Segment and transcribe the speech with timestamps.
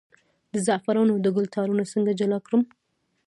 [0.53, 2.61] د زعفرانو د ګل تارونه څنګه جلا کړم؟